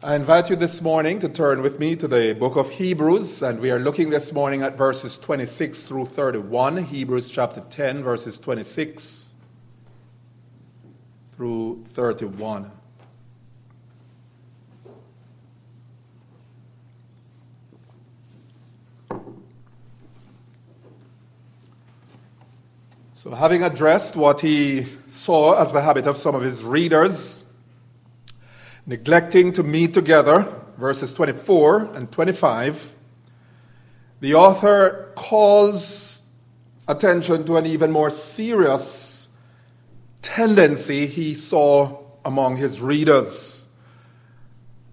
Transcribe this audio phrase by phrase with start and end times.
[0.00, 3.58] I invite you this morning to turn with me to the book of Hebrews, and
[3.58, 6.84] we are looking this morning at verses 26 through 31.
[6.84, 9.30] Hebrews chapter 10, verses 26
[11.32, 12.70] through 31.
[23.14, 27.37] So, having addressed what he saw as the habit of some of his readers,
[28.88, 32.94] neglecting to meet together, verses 24 and 25,
[34.20, 36.22] the author calls
[36.88, 39.28] attention to an even more serious
[40.22, 43.68] tendency he saw among his readers.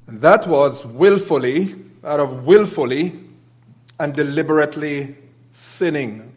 [0.07, 3.17] And that was willfully, out of willfully
[3.97, 5.15] and deliberately
[5.53, 6.33] sinning.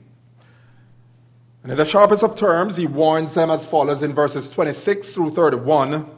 [1.64, 5.30] And in the sharpest of terms, he warns them as follows in verses 26 through
[5.30, 6.17] 31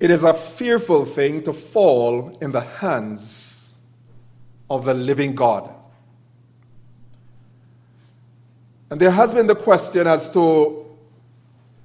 [0.00, 3.74] It is a fearful thing to fall in the hands
[4.70, 5.74] of the living God.
[8.90, 10.86] And there has been the question as to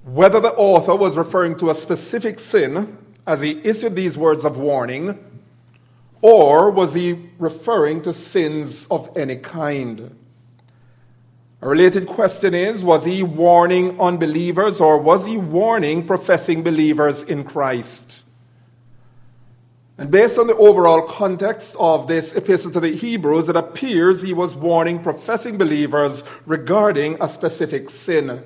[0.04, 4.58] whether the author was referring to a specific sin as he issued these words of
[4.58, 5.18] warning,
[6.22, 10.16] or was he referring to sins of any kind?
[11.64, 17.46] A related question is Was he warning unbelievers or was he warning professing believers in
[17.46, 18.26] Christ?
[19.98, 24.34] And based on the overall context of this epistle to the Hebrews, it appears he
[24.34, 28.44] was warning professing believers regarding a specific sin.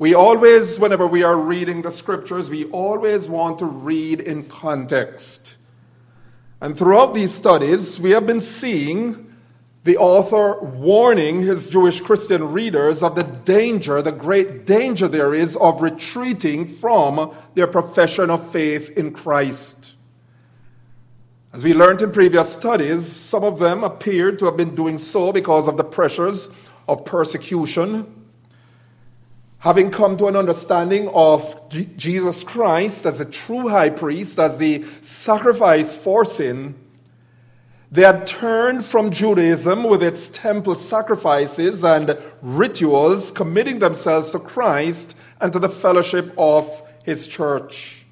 [0.00, 5.54] We always, whenever we are reading the scriptures, we always want to read in context.
[6.60, 9.33] And throughout these studies, we have been seeing
[9.84, 15.56] the author warning his Jewish Christian readers of the danger, the great danger there is
[15.56, 19.94] of retreating from their profession of faith in Christ.
[21.52, 25.32] As we learned in previous studies, some of them appeared to have been doing so
[25.32, 26.48] because of the pressures
[26.88, 28.24] of persecution.
[29.58, 31.54] Having come to an understanding of
[31.96, 36.74] Jesus Christ as a true high priest, as the sacrifice for sin,
[37.94, 45.16] they had turned from Judaism with its temple sacrifices and rituals, committing themselves to Christ
[45.40, 48.04] and to the fellowship of his church.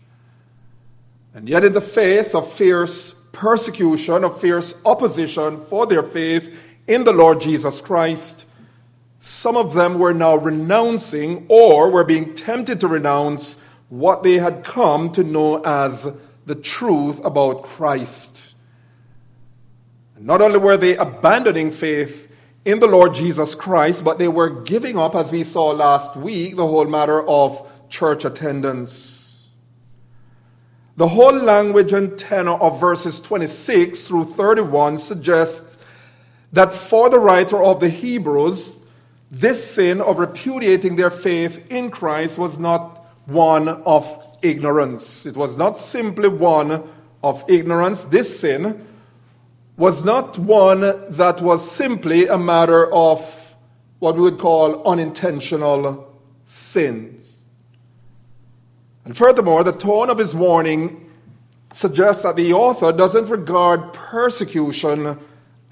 [1.35, 6.57] And yet, in the face of fierce persecution, of fierce opposition for their faith
[6.87, 8.47] in the Lord Jesus Christ,
[9.19, 14.63] some of them were now renouncing or were being tempted to renounce what they had
[14.63, 16.07] come to know as
[16.47, 18.52] the truth about Christ.
[20.23, 22.31] Not only were they abandoning faith
[22.65, 26.55] in the Lord Jesus Christ, but they were giving up, as we saw last week,
[26.55, 29.49] the whole matter of church attendance.
[30.97, 35.77] The whole language and tenor of verses 26 through 31 suggests
[36.53, 38.79] that for the writer of the Hebrews,
[39.29, 45.27] this sin of repudiating their faith in Christ was not one of ignorance.
[45.27, 46.89] It was not simply one
[47.25, 48.05] of ignorance.
[48.05, 48.87] This sin
[49.77, 53.57] was not one that was simply a matter of
[53.99, 57.23] what we would call unintentional sin.
[59.05, 61.11] And furthermore, the tone of his warning
[61.73, 65.19] suggests that the author doesn't regard persecution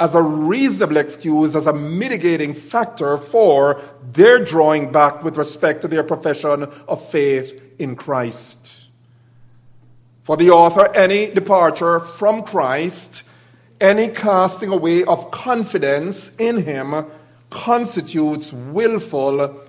[0.01, 3.81] as a reasonable excuse, as a mitigating factor for
[4.13, 8.89] their drawing back with respect to their profession of faith in Christ.
[10.23, 13.25] For the author, any departure from Christ
[13.81, 17.07] any casting away of confidence in him
[17.49, 19.63] constitutes willful,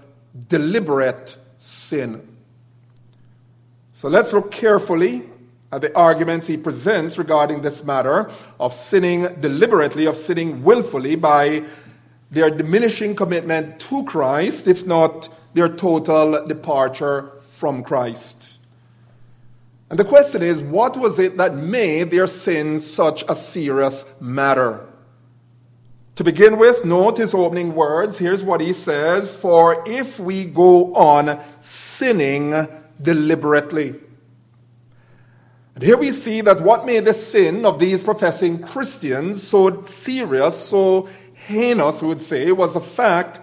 [0.47, 2.27] deliberate sin.
[3.93, 5.23] So let's look carefully
[5.71, 8.29] at the arguments he presents regarding this matter
[8.59, 11.63] of sinning deliberately, of sinning willfully by
[12.29, 18.50] their diminishing commitment to Christ, if not their total departure from Christ.
[19.91, 24.87] And the question is, what was it that made their sin such a serious matter?
[26.15, 28.17] To begin with, note his opening words.
[28.17, 32.69] Here's what he says For if we go on sinning
[33.01, 33.95] deliberately,
[35.75, 40.55] and here we see that what made the sin of these professing Christians so serious,
[40.55, 43.41] so heinous, we would say, was the fact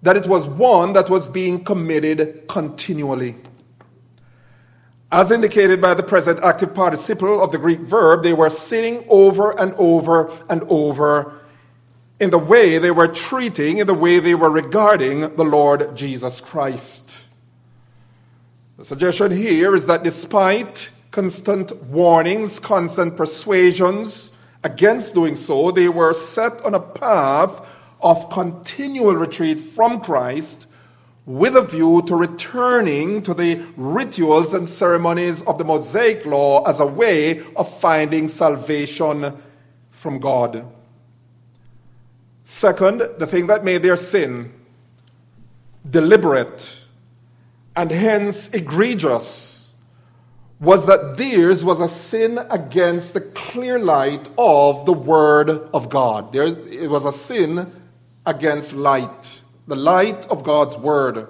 [0.00, 3.34] that it was one that was being committed continually.
[5.10, 9.58] As indicated by the present active participle of the Greek verb, they were sinning over
[9.58, 11.40] and over and over
[12.18, 16.40] in the way they were treating, in the way they were regarding the Lord Jesus
[16.40, 17.26] Christ.
[18.76, 24.32] The suggestion here is that despite constant warnings, constant persuasions
[24.62, 25.70] against doing so.
[25.70, 27.66] They were set on a path
[28.02, 30.68] of continual retreat from Christ
[31.26, 36.80] with a view to returning to the rituals and ceremonies of the Mosaic law as
[36.80, 39.36] a way of finding salvation
[39.90, 40.64] from God.
[42.44, 44.52] Second, the thing that made their sin
[45.88, 46.80] deliberate
[47.74, 49.72] and hence egregious
[50.58, 56.32] was that theirs was a sin against the clear light of the Word of God.
[56.32, 57.70] There, it was a sin
[58.24, 61.28] against light, the light of God's Word.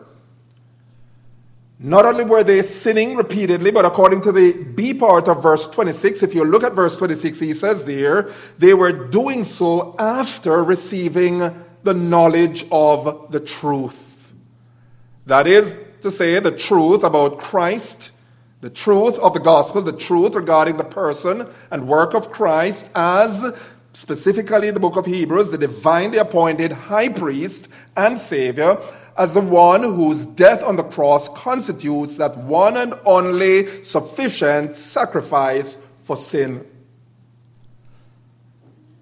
[1.79, 6.23] Not only were they sinning repeatedly, but according to the B part of verse 26,
[6.23, 11.39] if you look at verse 26, he says there, they were doing so after receiving
[11.83, 14.33] the knowledge of the truth.
[15.27, 18.11] That is to say, the truth about Christ
[18.61, 23.45] the truth of the gospel, the truth regarding the person and work of Christ as
[23.97, 28.77] specifically the book of Hebrews, the divinely appointed high priest and savior,
[29.17, 35.79] as the one whose death on the cross constitutes that one and only sufficient sacrifice
[36.05, 36.67] for sin.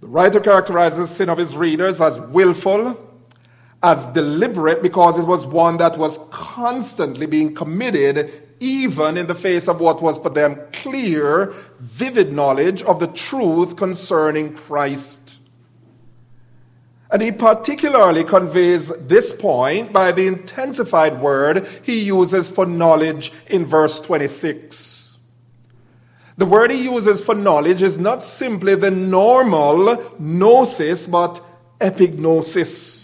[0.01, 2.97] The writer characterizes sin of his readers as willful,
[3.83, 9.69] as deliberate, because it was one that was constantly being committed even in the face
[9.69, 15.39] of what was for them clear, vivid knowledge of the truth concerning Christ.
[17.11, 23.67] And he particularly conveys this point by the intensified word he uses for knowledge in
[23.67, 25.19] verse 26.
[26.39, 31.41] The word he uses for knowledge is not simply the normal gnosis, but
[31.81, 33.04] epignosis.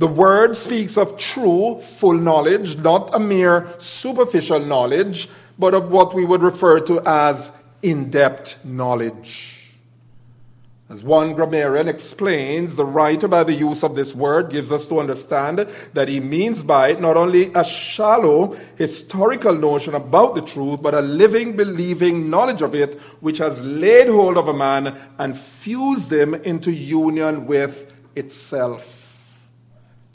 [0.00, 6.14] The word speaks of true, full knowledge, not a mere superficial knowledge, but of what
[6.14, 7.52] we would refer to as
[7.82, 9.74] in depth knowledge.
[10.88, 15.00] As one grammarian explains, the writer, by the use of this word, gives us to
[15.00, 20.80] understand that he means by it not only a shallow historical notion about the truth,
[20.80, 25.38] but a living, believing knowledge of it, which has laid hold of a man and
[25.38, 28.99] fused him into union with itself.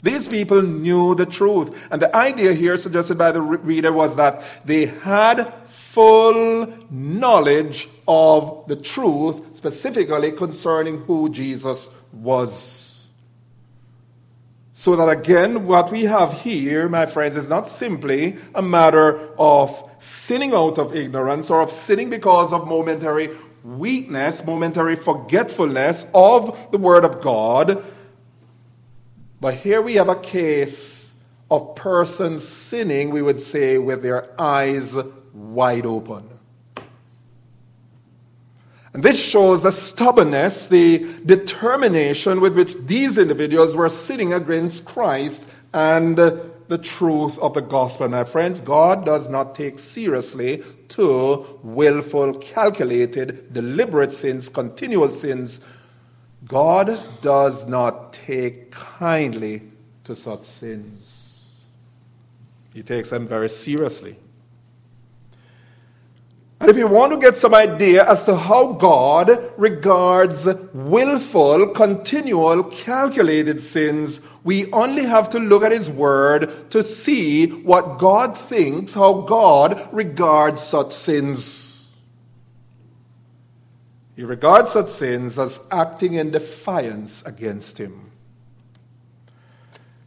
[0.02, 1.76] These people knew the truth.
[1.90, 8.68] And the idea here suggested by the reader was that they had full knowledge of
[8.68, 13.08] the truth, specifically concerning who Jesus was.
[14.72, 19.82] So that again, what we have here, my friends, is not simply a matter of
[19.98, 23.30] sinning out of ignorance or of sinning because of momentary
[23.64, 27.82] weakness, momentary forgetfulness of the Word of God
[29.40, 31.12] but here we have a case
[31.50, 34.96] of persons sinning, we would say, with their eyes
[35.32, 36.28] wide open.
[38.92, 45.44] And this shows the stubbornness, the determination with which these individuals were sinning against Christ
[45.74, 48.08] and the truth of the gospel.
[48.08, 55.60] My friends, God does not take seriously to willful, calculated, deliberate sins, continual sins
[56.46, 59.62] God does not take kindly
[60.04, 61.48] to such sins.
[62.72, 64.16] He takes them very seriously.
[66.60, 72.64] And if you want to get some idea as to how God regards willful, continual,
[72.64, 78.94] calculated sins, we only have to look at His Word to see what God thinks,
[78.94, 81.75] how God regards such sins.
[84.16, 88.10] He regards such sins as acting in defiance against him.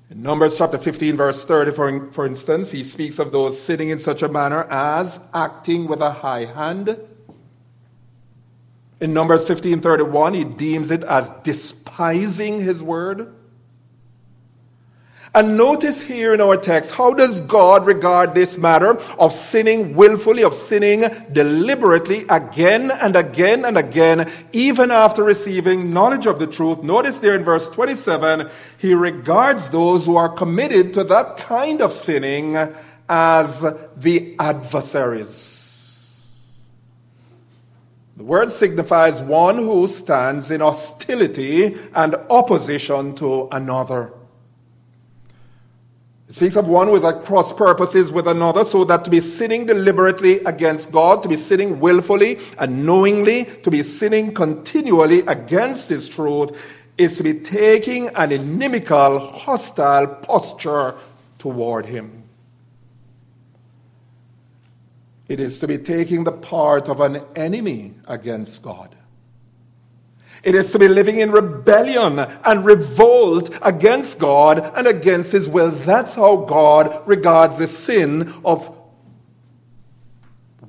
[0.09, 3.99] In Numbers chapter 15, verse 30, for, for instance, he speaks of those sitting in
[3.99, 6.97] such a manner as acting with a high hand.
[8.99, 13.31] In Numbers 15:31, he deems it as despising his word.
[15.33, 20.43] And notice here in our text, how does God regard this matter of sinning willfully,
[20.43, 26.81] of sinning deliberately again and again and again, even after receiving knowledge of the truth?
[26.81, 31.91] Notice there in verse 27, he regards those who are committed to that kind of
[31.91, 32.57] sinning
[33.07, 33.61] as
[33.95, 35.57] the adversaries.
[38.17, 44.13] The word signifies one who stands in hostility and opposition to another.
[46.29, 50.41] It speaks of one at cross purposes with another, so that to be sinning deliberately
[50.43, 56.55] against God, to be sinning willfully and knowingly, to be sinning continually against His truth,
[56.99, 60.93] is to be taking an inimical, hostile posture
[61.39, 62.23] toward Him.
[65.27, 68.95] It is to be taking the part of an enemy against God.
[70.43, 75.69] It is to be living in rebellion and revolt against God and against His will.
[75.69, 78.75] That's how God regards the sin of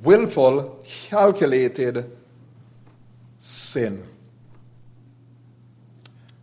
[0.03, 2.11] willful, calculated
[3.39, 4.07] sin.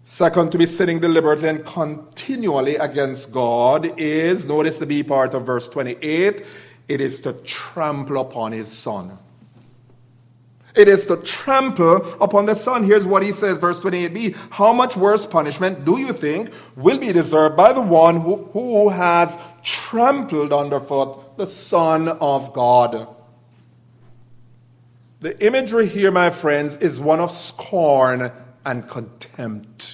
[0.03, 5.45] Second, to be sinning deliberately and continually against God is, notice the B part of
[5.45, 6.45] verse 28,
[6.87, 9.17] it is to trample upon His Son.
[10.77, 12.83] It is to trample upon the Son.
[12.83, 14.35] Here's what he says, verse 28b.
[14.51, 18.89] How much worse punishment do you think will be deserved by the one who, who
[18.89, 23.07] has trampled underfoot the Son of God?
[25.19, 28.31] The imagery here, my friends, is one of scorn
[28.63, 29.86] and contempt.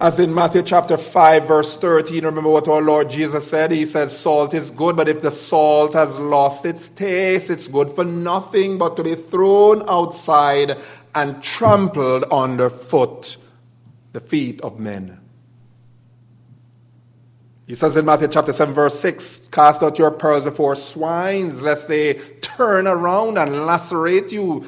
[0.00, 3.72] As in Matthew chapter 5, verse 13, remember what our Lord Jesus said?
[3.72, 7.90] He said, Salt is good, but if the salt has lost its taste, it's good
[7.90, 10.78] for nothing but to be thrown outside
[11.16, 13.38] and trampled underfoot,
[14.12, 15.18] the feet of men.
[17.66, 21.88] He says in Matthew chapter 7, verse 6, Cast out your pearls before swines, lest
[21.88, 24.64] they turn around and lacerate you.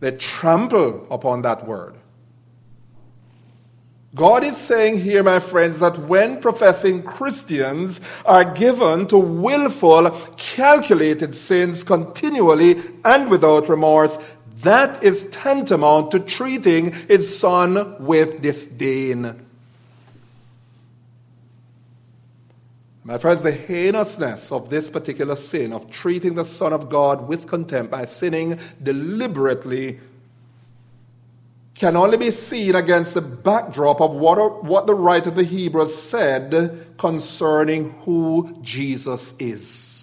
[0.00, 1.96] They trample upon that word.
[4.14, 11.34] God is saying here, my friends, that when professing Christians are given to willful, calculated
[11.34, 14.18] sins continually and without remorse,
[14.56, 19.46] that is tantamount to treating his son with disdain.
[23.04, 27.48] My friends, the heinousness of this particular sin, of treating the Son of God with
[27.48, 29.98] contempt by sinning deliberately
[31.82, 35.92] can only be seen against the backdrop of what, what the writer of the Hebrews
[35.92, 40.01] said concerning who Jesus is.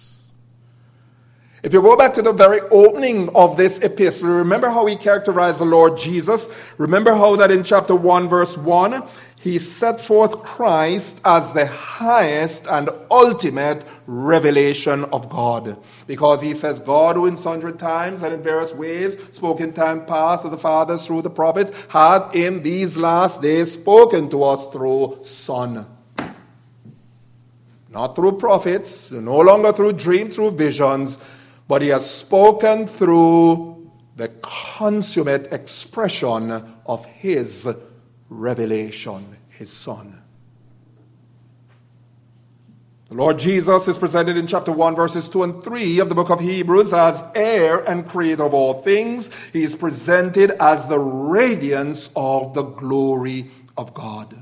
[1.62, 5.60] If you go back to the very opening of this epistle, remember how he characterized
[5.60, 6.48] the Lord Jesus?
[6.78, 12.66] Remember how that in chapter 1, verse 1, he set forth Christ as the highest
[12.66, 15.76] and ultimate revelation of God.
[16.06, 20.06] Because he says, God, who in sundry times and in various ways spoke in time
[20.06, 24.70] past to the fathers through the prophets, hath in these last days spoken to us
[24.70, 25.86] through Son.
[27.90, 31.18] Not through prophets, no longer through dreams, through visions,
[31.70, 36.50] but he has spoken through the consummate expression
[36.84, 37.72] of his
[38.28, 40.20] revelation, his Son.
[43.08, 46.30] The Lord Jesus is presented in chapter 1, verses 2 and 3 of the book
[46.30, 49.30] of Hebrews as heir and creator of all things.
[49.52, 53.48] He is presented as the radiance of the glory
[53.78, 54.39] of God.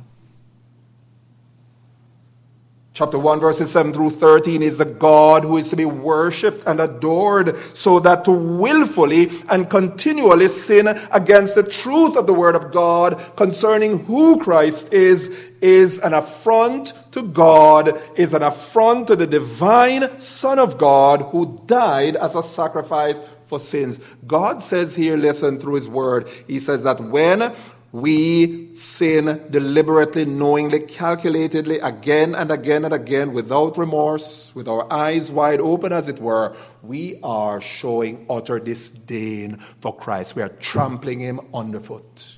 [2.99, 6.81] Chapter 1, verses 7 through 13 is the God who is to be worshipped and
[6.81, 12.73] adored, so that to willfully and continually sin against the truth of the Word of
[12.73, 15.29] God concerning who Christ is,
[15.61, 21.63] is an affront to God, is an affront to the divine Son of God who
[21.67, 24.01] died as a sacrifice for sins.
[24.27, 27.55] God says here, listen through His Word, He says that when
[27.91, 35.31] we sin deliberately, knowingly, calculatedly, again and again and again, without remorse, with our eyes
[35.31, 36.55] wide open, as it were.
[36.83, 40.37] We are showing utter disdain for Christ.
[40.37, 42.37] We are trampling him underfoot.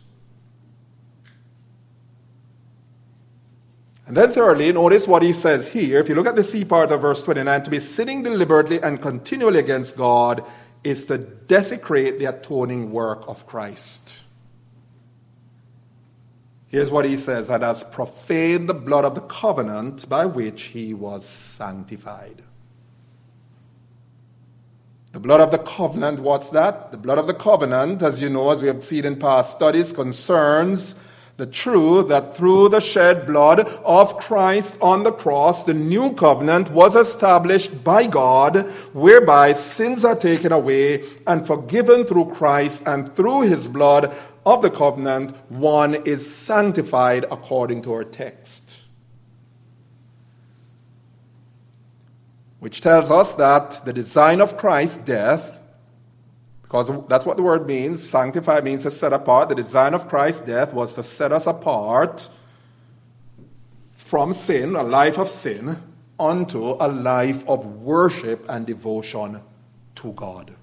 [4.06, 5.98] And then, thirdly, notice what he says here.
[5.98, 9.02] If you look at the C part of verse 29, to be sinning deliberately and
[9.02, 10.44] continually against God
[10.84, 14.20] is to desecrate the atoning work of Christ.
[16.70, 20.94] Here's what he says that has profaned the blood of the covenant by which he
[20.94, 22.44] was sanctified.
[25.12, 26.92] The blood of the covenant, what's that?
[26.92, 29.90] The blood of the covenant, as you know, as we have seen in past studies,
[29.90, 30.94] concerns
[31.40, 36.70] the truth that through the shed blood of Christ on the cross, the new covenant
[36.70, 43.42] was established by God, whereby sins are taken away and forgiven through Christ, and through
[43.42, 48.80] his blood of the covenant, one is sanctified according to our text.
[52.60, 55.62] which tells us that the design of Christ's death,
[56.62, 59.48] because that's what the word means, sanctified means to set apart.
[59.48, 62.28] The design of Christ's death was to set us apart
[63.92, 65.82] from sin, a life of sin,
[66.18, 69.40] unto a life of worship and devotion
[69.96, 70.54] to God.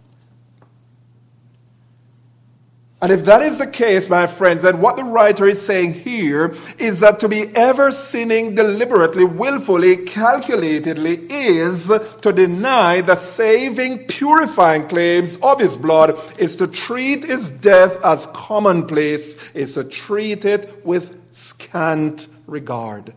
[2.99, 6.55] And if that is the case, my friends, then what the writer is saying here
[6.79, 14.87] is that to be ever sinning deliberately, willfully, calculatedly is to deny the saving, purifying
[14.87, 20.83] claims of his blood, is to treat his death as commonplace, is to treat it
[20.83, 23.13] with scant regard,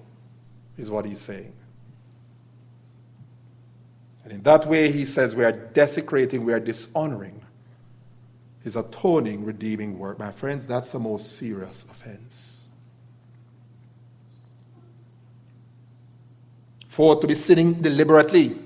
[0.76, 1.54] is what he's saying.
[4.24, 7.40] And in that way, he says we are desecrating, we are dishonoring
[8.62, 10.18] his atoning, redeeming work.
[10.18, 12.60] My friends, that's the most serious offense.
[16.88, 18.56] For to be sinning deliberately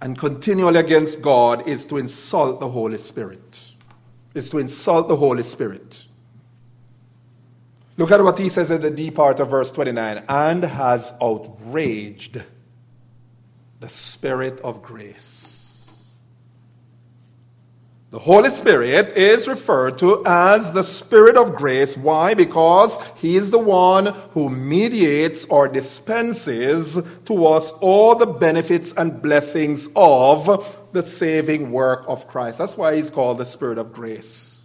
[0.00, 3.72] and continually against God is to insult the Holy Spirit.
[4.34, 6.06] Is to insult the Holy Spirit.
[7.96, 12.44] Look at what he says in the D part of verse 29 and has outraged
[13.80, 15.45] the Spirit of grace.
[18.16, 21.98] The Holy Spirit is referred to as the Spirit of grace.
[21.98, 22.32] Why?
[22.32, 29.20] Because He is the one who mediates or dispenses to us all the benefits and
[29.20, 32.56] blessings of the saving work of Christ.
[32.56, 34.64] That's why He's called the Spirit of grace.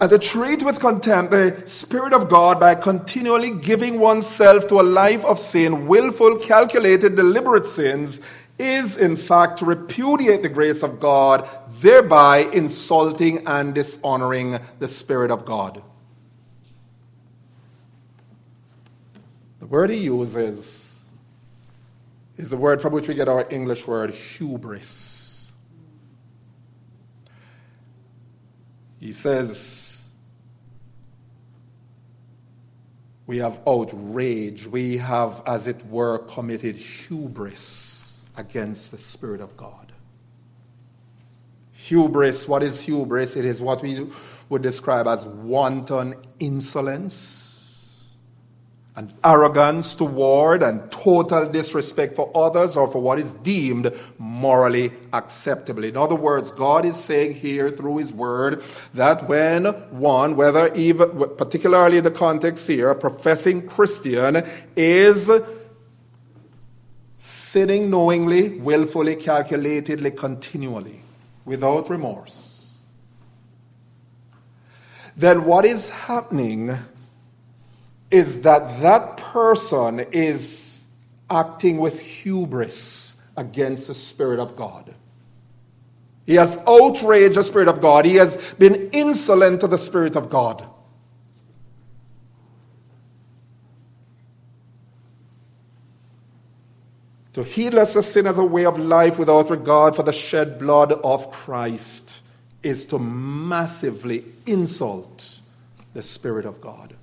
[0.00, 4.82] And to treat with contempt the Spirit of God by continually giving oneself to a
[4.82, 8.22] life of sin, willful, calculated, deliberate sins,
[8.58, 11.48] is in fact to repudiate the grace of God,
[11.80, 15.82] thereby insulting and dishonoring the Spirit of God.
[19.60, 21.04] The word he uses
[22.36, 25.52] is the word from which we get our English word hubris.
[29.00, 30.02] He says,
[33.26, 37.95] We have outraged, we have, as it were, committed hubris
[38.36, 39.92] against the Spirit of God.
[41.72, 43.36] Hubris, what is hubris?
[43.36, 44.08] It is what we
[44.48, 47.46] would describe as wanton insolence
[48.96, 55.84] and arrogance toward and total disrespect for others or for what is deemed morally acceptable.
[55.84, 61.10] In other words, God is saying here through His Word that when one, whether even,
[61.36, 64.42] particularly in the context here, a professing Christian
[64.76, 65.30] is
[67.26, 71.00] sinning knowingly, willfully, calculatedly, continually,
[71.44, 72.78] without remorse,
[75.16, 76.78] then what is happening
[78.12, 80.84] is that that person is
[81.28, 84.94] acting with hubris against the Spirit of God.
[86.26, 88.04] He has outraged the Spirit of God.
[88.04, 90.68] He has been insolent to the Spirit of God.
[97.36, 100.90] To heedless a sin as a way of life without regard for the shed blood
[100.90, 102.22] of Christ
[102.62, 105.40] is to massively insult
[105.92, 106.94] the Spirit of God.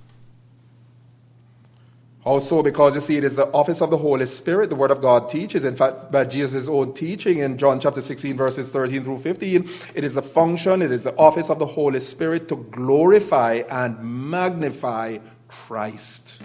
[2.23, 5.03] Also, because you see, it is the office of the Holy Spirit, the Word of
[5.03, 5.63] God teaches.
[5.63, 10.03] In fact, by Jesus' own teaching in John chapter 16, verses 13 through 15, it
[10.03, 13.99] is the function, it is the office of the Holy Spirit to glorify and
[14.31, 16.41] magnify Christ.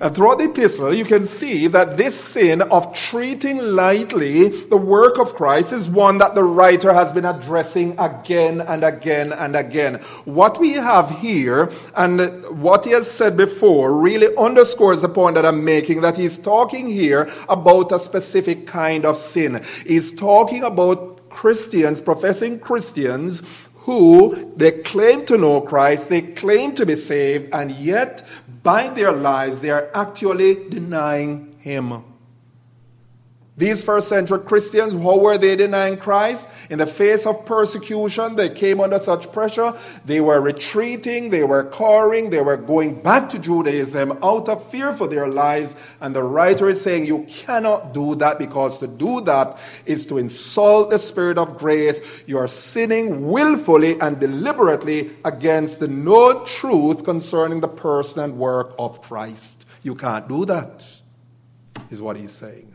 [0.00, 5.18] And throughout the epistle, you can see that this sin of treating lightly the work
[5.18, 9.96] of Christ is one that the writer has been addressing again and again and again.
[10.24, 15.46] What we have here and what he has said before really underscores the point that
[15.46, 19.62] I'm making that he's talking here about a specific kind of sin.
[19.86, 23.42] He's talking about Christians, professing Christians
[23.84, 28.24] who they claim to know Christ, they claim to be saved, and yet
[28.62, 32.11] by their lives, they are actually denying Him.
[33.54, 36.48] These first century Christians, how were they denying Christ?
[36.70, 39.74] In the face of persecution, they came under such pressure.
[40.06, 44.94] They were retreating, they were cowering, they were going back to Judaism out of fear
[44.94, 45.76] for their lives.
[46.00, 50.16] And the writer is saying, You cannot do that because to do that is to
[50.16, 52.00] insult the Spirit of grace.
[52.26, 58.74] You are sinning willfully and deliberately against the known truth concerning the person and work
[58.78, 59.66] of Christ.
[59.82, 61.02] You can't do that,
[61.90, 62.71] is what he's saying.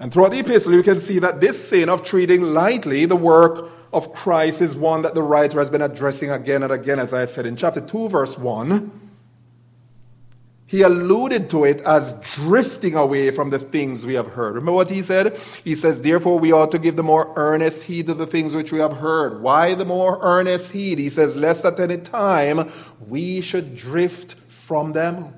[0.00, 3.70] And throughout the epistle, you can see that this sin of treating lightly the work
[3.92, 7.26] of Christ is one that the writer has been addressing again and again, as I
[7.26, 8.90] said in chapter 2, verse 1.
[10.64, 14.54] He alluded to it as drifting away from the things we have heard.
[14.54, 15.36] Remember what he said?
[15.64, 18.70] He says, Therefore, we ought to give the more earnest heed to the things which
[18.72, 19.42] we have heard.
[19.42, 21.00] Why the more earnest heed?
[21.00, 22.70] He says, Lest at any time
[23.06, 25.34] we should drift from them.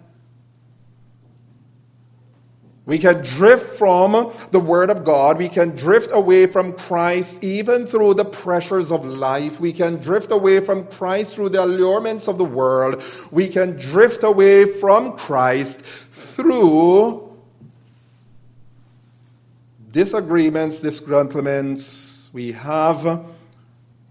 [2.84, 5.38] We can drift from the Word of God.
[5.38, 9.60] We can drift away from Christ even through the pressures of life.
[9.60, 13.00] We can drift away from Christ through the allurements of the world.
[13.30, 17.38] We can drift away from Christ through
[19.92, 23.26] disagreements, disgruntlements we have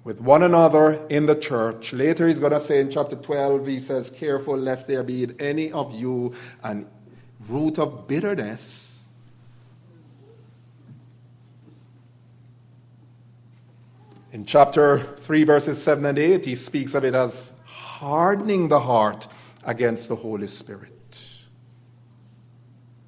[0.05, 1.91] with one another in the church.
[1.91, 5.35] Later, he's going to say in chapter 12, he says, Careful lest there be in
[5.41, 6.87] any of you an
[7.47, 9.05] root of bitterness.
[14.31, 19.27] In chapter 3, verses 7 and 8, he speaks of it as hardening the heart
[19.65, 20.91] against the Holy Spirit.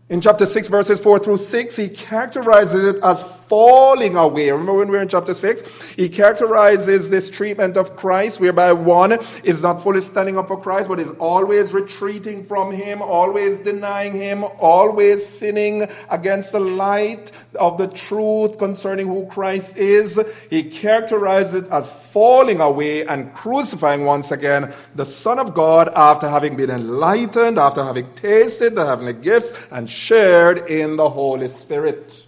[0.10, 4.52] In chapter 6, verses 4 through 6, he characterizes it as falling away.
[4.52, 5.94] Remember when we were in chapter 6?
[5.94, 10.90] He characterizes this treatment of Christ whereby one is not fully standing up for Christ,
[10.90, 17.78] but is always retreating from him, always denying him, always sinning against the light of
[17.78, 20.20] the truth concerning who Christ is.
[20.50, 26.28] He characterizes it as falling away and crucifying once again the Son of God after
[26.28, 32.23] having been enlightened, after having tasted the heavenly gifts and shared in the Holy Spirit.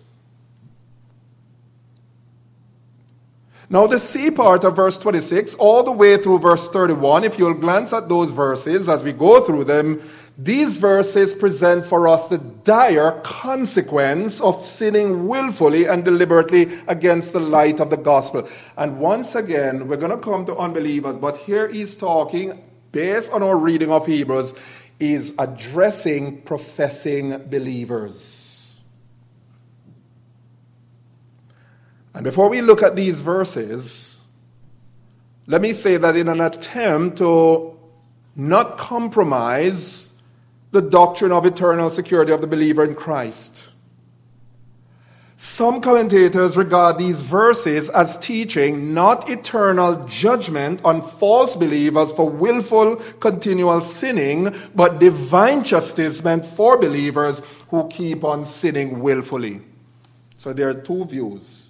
[3.68, 7.56] Now, the C part of verse 26, all the way through verse 31, if you'll
[7.56, 10.02] glance at those verses as we go through them,
[10.38, 17.40] these verses present for us the dire consequence of sinning willfully and deliberately against the
[17.40, 18.48] light of the gospel.
[18.78, 23.42] And once again, we're going to come to unbelievers, but here he's talking, based on
[23.42, 24.54] our reading of Hebrews,
[25.00, 28.45] is addressing professing believers.
[32.16, 34.24] And before we look at these verses,
[35.48, 37.78] let me say that in an attempt to
[38.38, 40.12] not compromise
[40.72, 43.70] the doctrine of eternal security of the believer in Christ,
[45.36, 52.96] some commentators regard these verses as teaching not eternal judgment on false believers for willful
[53.20, 59.60] continual sinning, but divine chastisement for believers who keep on sinning willfully.
[60.38, 61.65] So there are two views.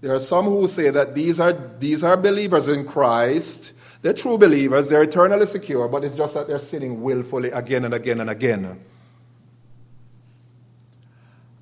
[0.00, 3.72] There are some who say that these are, these are believers in Christ.
[4.00, 7.92] They're true believers, they're eternally secure, but it's just that they're sinning willfully again and
[7.92, 8.80] again and again.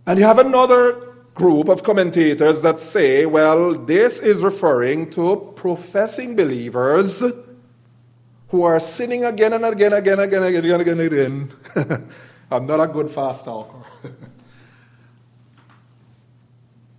[0.06, 6.36] And you have another group of commentators that say, well, this is referring to professing
[6.36, 7.22] believers
[8.48, 12.08] who are sinning again and again, and again, and again, again, again, again, again.
[12.50, 13.82] I'm not a good fast talker.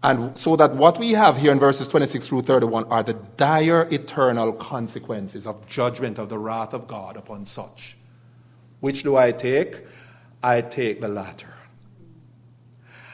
[0.08, 3.86] and so that what we have here in verses 26 through 31 are the dire
[3.92, 7.98] eternal consequences of judgment of the wrath of God upon such.
[8.80, 9.84] Which do I take?
[10.42, 11.54] I take the latter.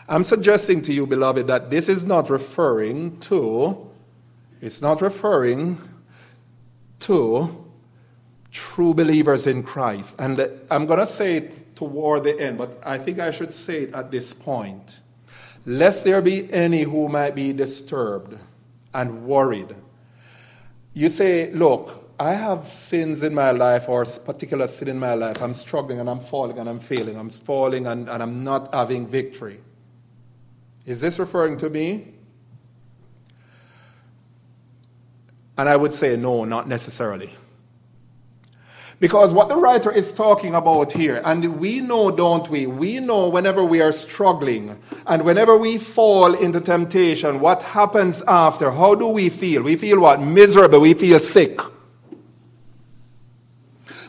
[0.08, 3.90] I'm suggesting to you, beloved, that this is not referring to,
[4.62, 5.82] it's not referring
[7.00, 7.66] to
[8.52, 10.16] true believers in Christ.
[10.20, 13.86] And I'm going to say it toward the end, but I think I should say
[13.86, 15.00] it at this point.
[15.66, 18.38] Lest there be any who might be disturbed
[18.94, 19.76] and worried.
[20.94, 25.42] You say, look, I have sins in my life or particular sin in my life.
[25.42, 27.18] I'm struggling and I'm falling and I'm failing.
[27.18, 29.60] I'm falling and, and I'm not having victory.
[30.86, 32.14] Is this referring to me?
[35.58, 37.34] And I would say no, not necessarily.
[39.04, 42.68] Because what the writer is talking about here, and we know, don't we?
[42.68, 48.72] We know whenever we are struggling and whenever we fall into temptation, what happens after?
[48.72, 49.62] How do we feel?
[49.64, 50.22] We feel what?
[50.22, 50.80] Miserable.
[50.80, 51.60] We feel sick.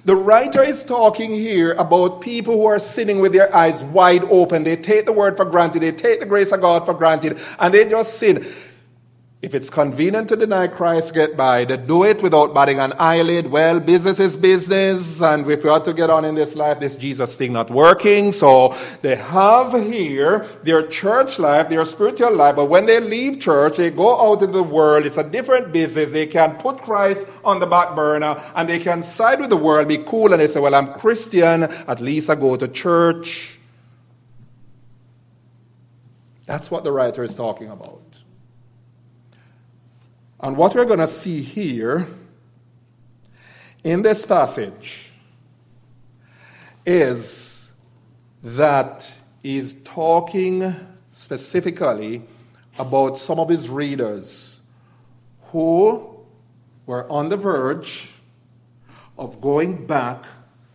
[0.04, 4.62] The writer is talking here about people who are sitting with their eyes wide open.
[4.62, 7.74] They take the word for granted, they take the grace of God for granted, and
[7.74, 8.46] they just sin.
[9.44, 11.66] If it's convenient to deny Christ, get by.
[11.66, 13.50] They do it without batting an eyelid.
[13.50, 16.96] Well, business is business, and if we ought to get on in this life, this
[16.96, 18.32] Jesus thing not working.
[18.32, 23.76] So they have here their church life, their spiritual life, but when they leave church,
[23.76, 25.04] they go out into the world.
[25.04, 26.10] It's a different business.
[26.10, 29.88] They can put Christ on the back burner, and they can side with the world,
[29.88, 31.64] be cool, and they say, Well, I'm Christian.
[31.64, 33.58] At least I go to church.
[36.46, 38.03] That's what the writer is talking about.
[40.40, 42.08] And what we're going to see here
[43.82, 45.12] in this passage
[46.86, 47.70] is
[48.42, 50.74] that he's talking
[51.10, 52.22] specifically
[52.78, 54.60] about some of his readers
[55.46, 56.18] who
[56.86, 58.12] were on the verge
[59.16, 60.24] of going back,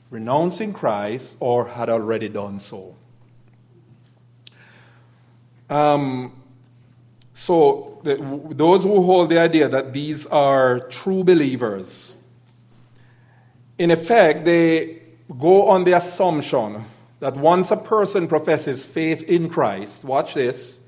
[0.09, 2.95] renouncing Christ, or had already done so.
[5.69, 6.41] Um,
[7.33, 12.15] so, those who hold the idea that these are true believers,
[13.77, 15.01] in effect, they
[15.38, 16.85] go on the assumption
[17.19, 20.79] that once a person professes faith in Christ, watch this,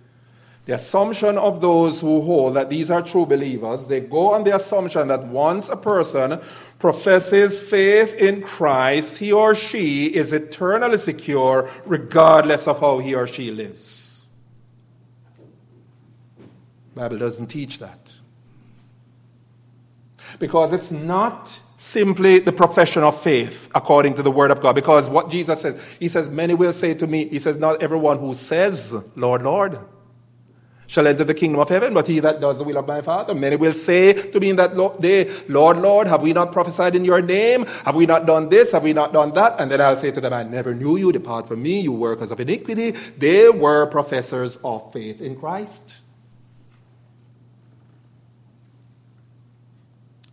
[0.65, 4.56] the assumption of those who hold that these are true believers, they go on the
[4.56, 6.39] assumption that once a person
[6.80, 13.28] professes faith in Christ, he or she is eternally secure regardless of how he or
[13.28, 14.01] she lives.
[17.02, 18.14] Bible doesn't teach that.
[20.38, 24.76] Because it's not simply the profession of faith according to the word of God.
[24.76, 28.20] Because what Jesus says, he says, many will say to me, he says, not everyone
[28.20, 29.80] who says, Lord, Lord,
[30.86, 33.34] shall enter the kingdom of heaven, but he that does the will of my Father.
[33.34, 37.04] Many will say to me in that day, Lord, Lord, have we not prophesied in
[37.04, 37.66] your name?
[37.84, 38.74] Have we not done this?
[38.74, 39.60] Have we not done that?
[39.60, 41.12] And then I'll say to them, I never knew you.
[41.12, 42.92] Depart from me, you workers of iniquity.
[42.92, 46.01] They were professors of faith in Christ.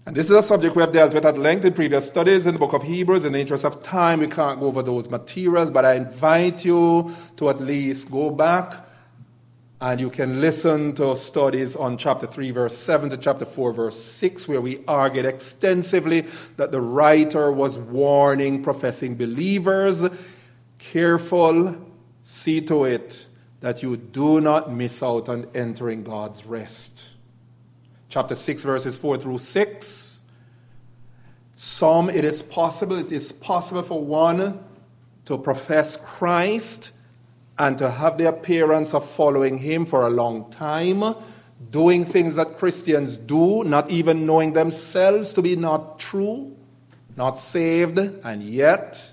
[0.08, 2.54] And this is a subject we have dealt with at length in previous studies in
[2.54, 3.26] the book of Hebrews.
[3.26, 7.14] In the interest of time, we can't go over those materials, but I invite you
[7.36, 8.72] to at least go back
[9.82, 14.02] and you can listen to studies on chapter 3, verse 7 to chapter 4, verse
[14.02, 16.22] 6, where we argued extensively
[16.56, 20.08] that the writer was warning professing believers
[20.78, 21.76] careful,
[22.22, 23.26] see to it
[23.60, 27.10] that you do not miss out on entering God's rest
[28.08, 30.20] chapter 6, verses 4 through 6.
[31.56, 34.64] Some, it is possible, it is possible for one
[35.24, 36.92] to profess Christ
[37.58, 41.14] and to have the appearance of following him for a long time,
[41.70, 46.56] doing things that Christians do, not even knowing themselves to be not true,
[47.16, 49.12] not saved, and yet,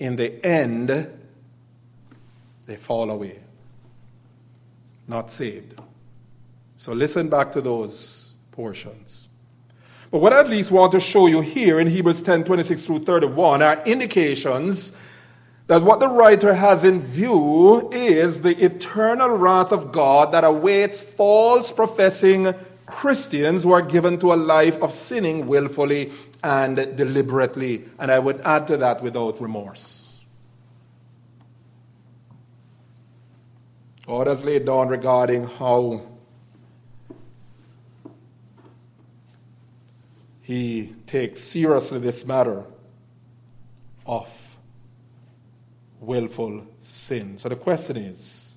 [0.00, 0.88] in the end,
[2.66, 3.40] they fall away.
[5.06, 5.80] Not saved.
[6.76, 8.15] So listen back to those
[8.56, 9.28] portions.
[10.10, 13.00] But what I at least want to show you here in Hebrews 10 26 through
[13.00, 14.92] 31 are indications
[15.66, 21.00] that what the writer has in view is the eternal wrath of God that awaits
[21.00, 22.54] false professing
[22.86, 27.84] Christians who are given to a life of sinning willfully and deliberately.
[27.98, 30.24] And I would add to that without remorse.
[34.06, 36.02] God has laid down regarding how
[40.46, 42.64] he takes seriously this matter
[44.06, 44.56] of
[45.98, 47.36] willful sin.
[47.36, 48.56] So the question is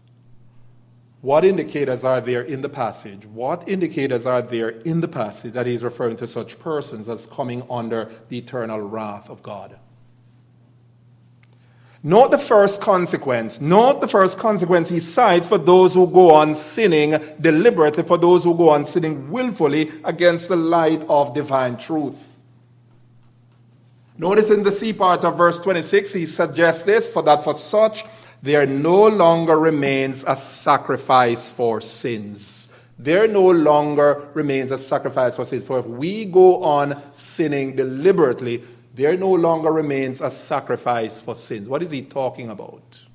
[1.21, 3.25] what indicators are there in the passage?
[3.25, 7.63] What indicators are there in the passage that he's referring to such persons as coming
[7.71, 9.79] under the eternal wrath of God?
[12.01, 13.59] Not the first consequence.
[13.59, 18.45] Not the first consequence he cites for those who go on sinning deliberately, for those
[18.45, 22.37] who go on sinning willfully against the light of divine truth.
[24.17, 28.05] Notice in the C part of verse 26, he suggests this for that for such
[28.41, 32.69] there no longer remains a sacrifice for sins.
[32.97, 35.65] There no longer remains a sacrifice for sins.
[35.65, 41.69] For if we go on sinning deliberately, there no longer remains a sacrifice for sins.
[41.69, 43.05] What is he talking about?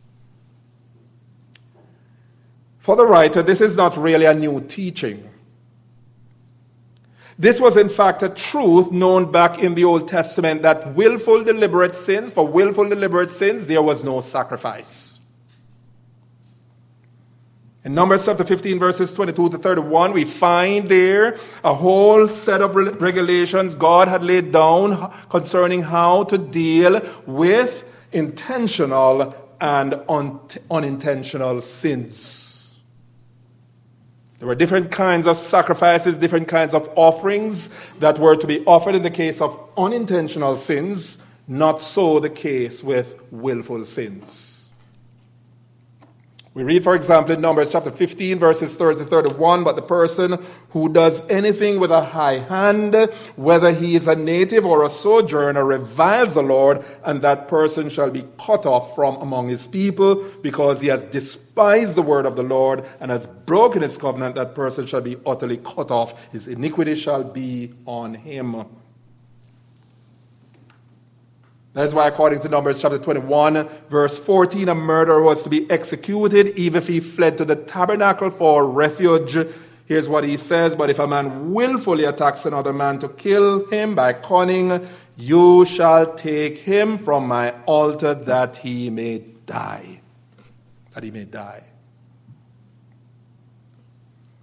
[2.79, 5.31] For the writer, this is not really a new teaching.
[7.39, 11.97] This was, in fact, a truth known back in the Old Testament that willful, deliberate
[11.97, 15.14] sins, for willful, deliberate sins, there was no sacrifice.
[17.85, 22.75] In Numbers chapter 15, verses 22 to 31, we find there a whole set of
[22.75, 32.81] regulations God had laid down concerning how to deal with intentional and un- unintentional sins.
[34.39, 37.69] There were different kinds of sacrifices, different kinds of offerings
[37.99, 42.83] that were to be offered in the case of unintentional sins, not so the case
[42.83, 44.44] with willful sins.
[46.55, 50.41] We read, for example, in Numbers chapter 15, verses 30 to 31, but the person
[50.69, 52.95] who does anything with a high hand,
[53.35, 58.09] whether he is a native or a sojourner, reviles the Lord, and that person shall
[58.09, 62.45] be cut off from among his people, because he has despised the word of the
[62.45, 64.37] Lord and has broken his covenant.
[64.37, 66.31] That person shall be utterly cut off.
[66.31, 68.65] His iniquity shall be on him.
[71.75, 76.57] That's why, according to Numbers chapter 21, verse 14, a murderer was to be executed
[76.57, 79.37] even if he fled to the tabernacle for refuge.
[79.85, 83.97] Here's what he says But if a man willfully attacks another man to kill him
[83.97, 90.01] by cunning, you shall take him from my altar that he may die.
[90.93, 91.65] That he may die.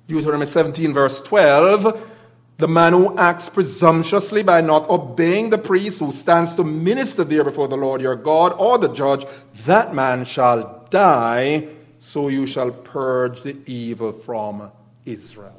[0.10, 2.11] Deuteronomy 17, verse 12
[2.62, 7.44] the man who acts presumptuously by not obeying the priest who stands to minister there
[7.44, 9.26] before the Lord your God or the judge,
[9.66, 11.68] that man shall die,
[12.00, 14.72] so you shall purge the evil from
[15.06, 15.58] Israel.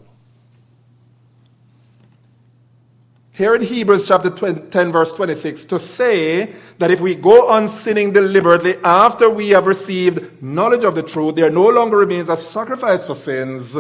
[3.34, 8.12] Here in Hebrews chapter 10, verse 26, to say that if we go on sinning
[8.12, 13.06] deliberately after we have received knowledge of the truth, there no longer remains a sacrifice
[13.06, 13.76] for sins,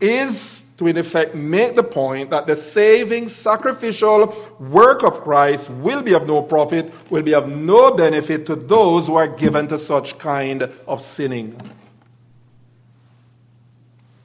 [0.00, 6.02] is to, in effect, make the point that the saving sacrificial work of Christ will
[6.02, 9.78] be of no profit, will be of no benefit to those who are given to
[9.78, 11.60] such kind of sinning.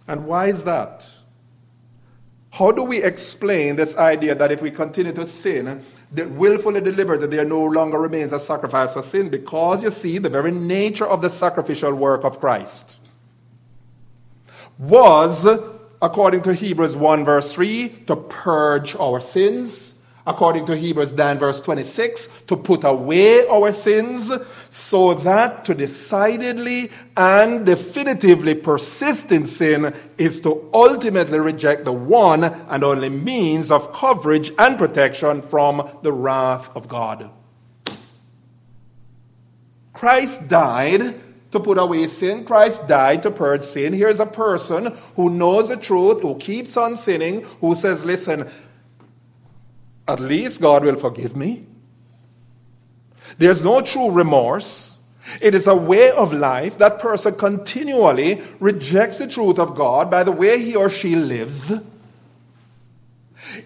[0.07, 1.17] And why is that?
[2.51, 5.83] How do we explain this idea that if we continue to sin,
[6.13, 9.27] that willfully deliberately there no longer remains a sacrifice for sin?
[9.27, 12.99] Because you see, the very nature of the sacrificial work of Christ
[14.77, 15.47] was,
[16.01, 19.93] according to Hebrews 1, verse 3, to purge our sins.
[20.27, 24.31] According to Hebrews 9, verse 26, to put away our sins,
[24.71, 32.43] so that to decidedly and definitively persist in sin is to ultimately reject the one
[32.43, 37.29] and only means of coverage and protection from the wrath of God.
[39.93, 41.21] Christ died
[41.55, 42.45] to put away sin.
[42.45, 43.93] Christ died to purge sin.
[43.93, 48.49] Here's a person who knows the truth, who keeps on sinning, who says, Listen,
[50.07, 51.65] at least God will forgive me.
[53.37, 54.99] There's no true remorse.
[55.41, 56.77] It is a way of life.
[56.77, 61.73] That person continually rejects the truth of God by the way he or she lives.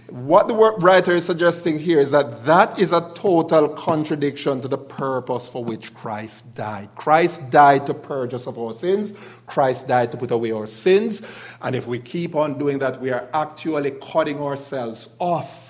[0.09, 4.77] What the writer is suggesting here is that that is a total contradiction to the
[4.77, 6.89] purpose for which Christ died.
[6.95, 9.13] Christ died to purge us of our sins.
[9.47, 11.21] Christ died to put away our sins.
[11.61, 15.69] And if we keep on doing that, we are actually cutting ourselves off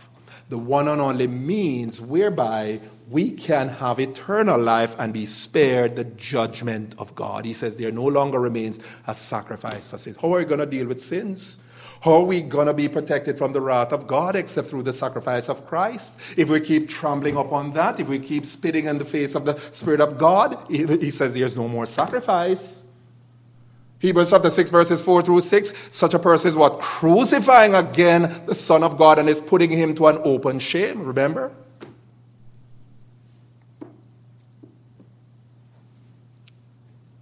[0.49, 6.03] the one and only means whereby we can have eternal life and be spared the
[6.03, 7.45] judgment of God.
[7.45, 10.17] He says there no longer remains a sacrifice for sins.
[10.19, 11.59] How are we going to deal with sins?
[12.01, 14.93] How are we going to be protected from the wrath of God except through the
[14.93, 16.13] sacrifice of Christ?
[16.37, 19.59] If we keep trampling upon that, if we keep spitting in the face of the
[19.73, 22.83] Spirit of God, he says there's no more sacrifice.
[23.99, 25.73] Hebrews chapter 6, verses 4 through 6.
[25.91, 26.79] Such a person is what?
[26.79, 31.03] Crucifying again the Son of God and is putting him to an open shame.
[31.03, 31.53] Remember?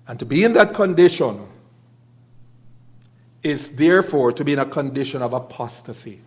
[0.08, 1.47] And to be in that condition,
[3.48, 6.22] is therefore to be in a condition of apostasy.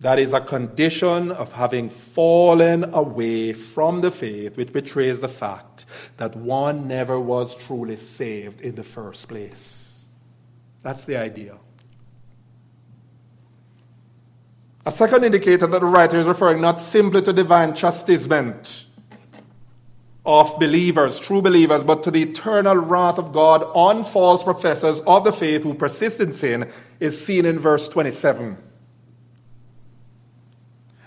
[0.00, 5.84] That is a condition of having fallen away from the faith, which betrays the fact
[6.16, 10.04] that one never was truly saved in the first place.
[10.82, 11.58] That's the idea.
[14.86, 18.86] A second indicator that the writer is referring not simply to divine chastisement
[20.24, 25.24] of believers, true believers, but to the eternal wrath of God on false professors of
[25.24, 28.56] the faith who persist in sin is seen in verse 27.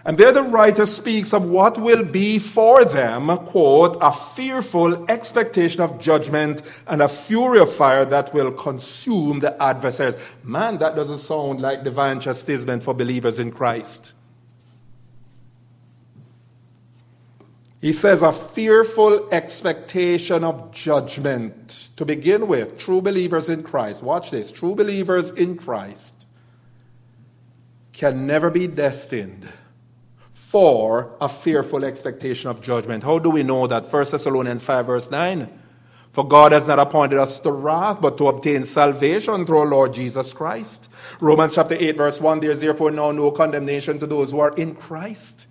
[0.06, 5.80] And there the writer speaks of what will be for them, quote, a fearful expectation
[5.80, 10.18] of judgment and a fury of fire that will consume the adversaries.
[10.44, 14.14] Man, that doesn't sound like divine chastisement for believers in Christ.
[17.84, 24.32] He says, a fearful expectation of judgment to begin with, true believers in Christ, watch
[24.32, 26.26] this, true believers in Christ
[27.92, 29.50] can never be destined
[30.32, 33.04] for a fearful expectation of judgment.
[33.04, 33.92] How do we know that?
[33.92, 35.60] 1 Thessalonians 5, verse 9.
[36.14, 39.94] For God has not appointed us to wrath, but to obtain salvation through our Lord
[39.94, 40.88] Jesus Christ.
[41.20, 44.54] Romans chapter 8, verse 1 There is therefore now no condemnation to those who are
[44.56, 45.48] in Christ.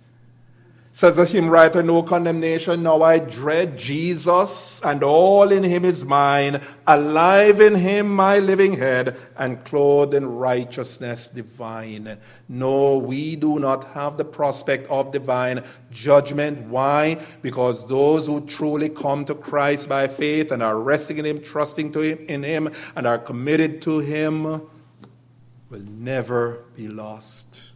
[0.95, 6.05] Says the hymn writer, no condemnation, now I dread Jesus, and all in him is
[6.05, 12.19] mine, alive in him my living head, and clothed in righteousness divine.
[12.47, 16.67] No, we do not have the prospect of divine judgment.
[16.67, 17.19] Why?
[17.41, 21.91] Because those who truly come to Christ by faith and are resting in him, trusting
[21.93, 27.72] to him, in him, and are committed to him will never be lost.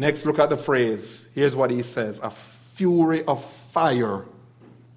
[0.00, 1.28] Next, look at the phrase.
[1.34, 4.24] Here's what he says a fury of fire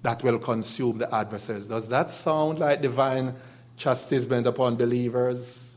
[0.00, 1.66] that will consume the adversaries.
[1.66, 3.34] Does that sound like divine
[3.76, 5.76] chastisement upon believers?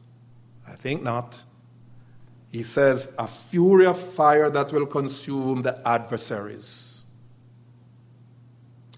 [0.65, 1.43] I think not.
[2.53, 7.03] He says, a fury of fire that will consume the adversaries.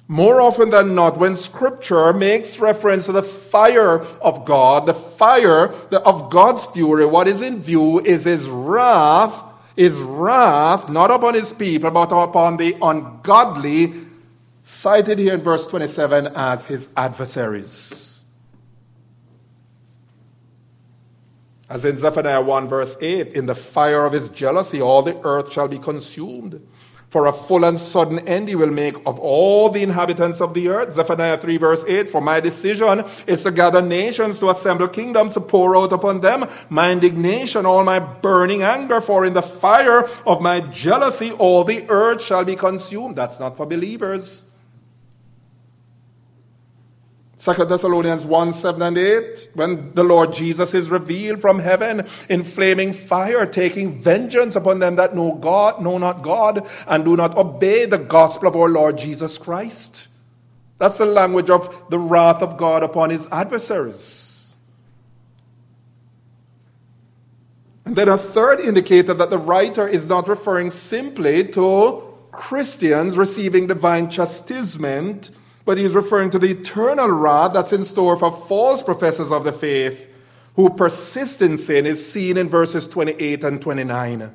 [0.07, 5.69] More often than not, when scripture makes reference to the fire of God, the fire
[5.91, 9.48] of God's fury, what is in view is his wrath
[9.79, 13.93] his wrath, not upon his people, but upon the ungodly,
[14.61, 18.21] cited here in verse 27 as his adversaries.
[21.69, 25.53] As in Zephaniah 1, verse 8, in the fire of his jealousy, all the earth
[25.53, 26.61] shall be consumed.
[27.09, 30.69] For a full and sudden end he will make of all the inhabitants of the
[30.69, 30.93] earth.
[30.93, 35.41] Zephaniah 3, verse 8 For my decision is to gather nations, to assemble kingdoms, to
[35.41, 39.01] pour out upon them my indignation, all my burning anger.
[39.01, 43.15] For in the fire of my jealousy all the earth shall be consumed.
[43.15, 44.45] That's not for believers.
[47.39, 52.43] 2 Thessalonians 1 7 and 8, when the Lord Jesus is revealed from heaven in
[52.43, 57.37] flaming fire, taking vengeance upon them that know God, know not God, and do not
[57.37, 60.09] obey the gospel of our Lord Jesus Christ.
[60.79, 64.53] That's the language of the wrath of God upon his adversaries.
[67.85, 73.67] And then a third indicator that the writer is not referring simply to Christians receiving
[73.67, 75.31] divine chastisement
[75.69, 79.51] but he's referring to the eternal wrath that's in store for false professors of the
[79.51, 80.11] faith
[80.55, 84.33] who persist in sin is seen in verses 28 and 29.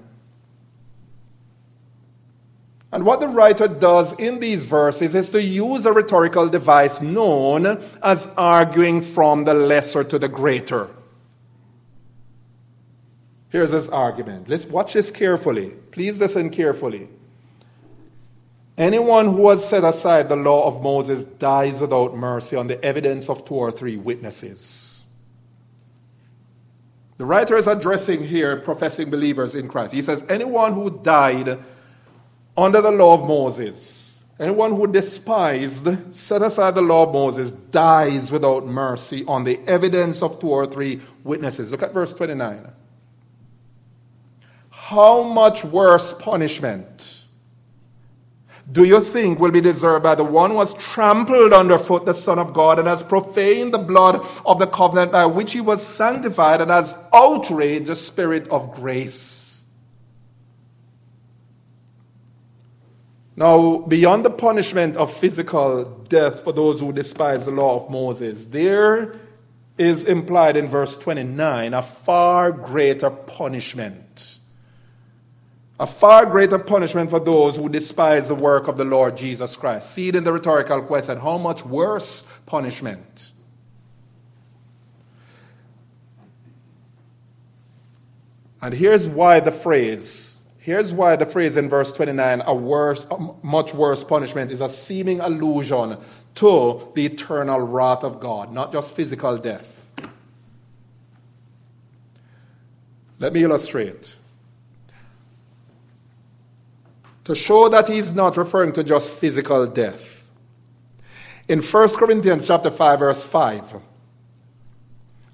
[2.93, 7.83] And what the writer does in these verses is to use a rhetorical device known
[8.01, 10.89] as arguing from the lesser to the greater.
[13.49, 14.49] Here's his argument.
[14.49, 15.71] Let's watch this carefully.
[15.91, 17.09] Please listen carefully.
[18.77, 23.29] Anyone who has set aside the law of Moses dies without mercy on the evidence
[23.29, 25.05] of two or three witnesses.
[27.17, 29.95] The writer is addressing here professing believers in Christ.
[29.95, 31.61] He says, Anyone who died
[32.57, 38.33] under the law of Moses, anyone who despised, set aside the law of Moses, dies
[38.33, 41.71] without mercy on the evidence of two or three witnesses.
[41.71, 42.73] Look at verse 29.
[44.71, 47.24] How much worse punishment?
[48.75, 52.41] Do you think will be deserved by the one who has trampled underfoot the Son
[52.41, 56.61] of God and has profaned the blood of the covenant by which he was sanctified
[56.61, 59.63] and has outraged the Spirit of grace?
[63.37, 68.47] Now, beyond the punishment of physical death for those who despise the law of Moses,
[68.47, 69.15] there
[69.79, 74.39] is implied in verse 29 a far greater punishment
[75.79, 79.91] a far greater punishment for those who despise the work of the Lord Jesus Christ.
[79.91, 83.33] See it in the rhetorical question how much worse punishment?
[88.63, 93.19] And here's why the phrase, here's why the phrase in verse 29, a worse, a
[93.43, 95.99] much worse punishment, is a seeming allusion
[96.37, 99.91] to the eternal wrath of God, not just physical death.
[103.19, 104.15] Let me illustrate
[107.25, 110.27] to show that he's not referring to just physical death.
[111.49, 113.81] In 1 Corinthians chapter 5 verse 5,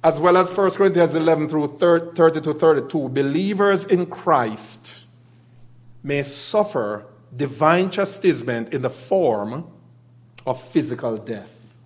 [0.03, 1.69] as well as 1 Corinthians 11 through
[2.15, 5.05] 30 to 32, believers in Christ
[6.03, 9.71] may suffer divine chastisement in the form
[10.47, 11.77] of physical death.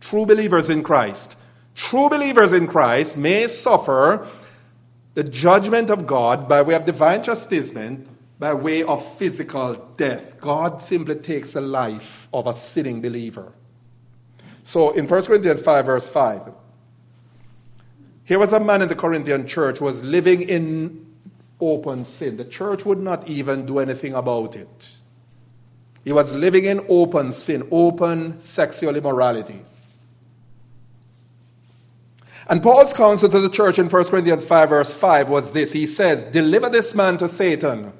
[0.00, 1.36] True believers in Christ,
[1.74, 4.26] true believers in Christ may suffer
[5.14, 8.08] the judgment of God by way of divine chastisement
[8.38, 10.40] by way of physical death.
[10.40, 13.52] God simply takes the life of a sinning believer.
[14.62, 16.52] So in 1 Corinthians 5, verse 5,
[18.24, 21.06] here was a man in the Corinthian church who was living in
[21.60, 22.36] open sin.
[22.36, 24.98] The church would not even do anything about it.
[26.02, 29.60] He was living in open sin, open sexual immorality.
[32.48, 35.86] And Paul's counsel to the church in 1 Corinthians 5, verse 5 was this He
[35.86, 37.92] says, Deliver this man to Satan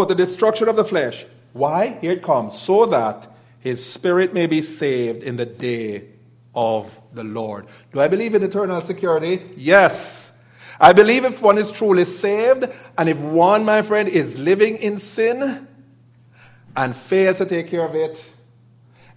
[0.00, 1.26] for the destruction of the flesh.
[1.52, 1.98] Why?
[2.00, 2.58] Here it comes.
[2.58, 6.06] So that his spirit may be saved in the day
[6.54, 7.66] of the Lord.
[7.92, 9.42] Do I believe in eternal security?
[9.58, 10.32] Yes.
[10.80, 12.64] I believe if one is truly saved,
[12.96, 15.68] and if one, my friend, is living in sin
[16.74, 18.24] and fails to take care of it,